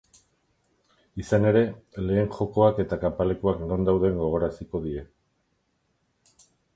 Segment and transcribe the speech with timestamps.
[1.23, 1.59] Izan ere,
[2.05, 5.05] lehen jokoak eta kanpalekuak non dauden gogoraraziko die.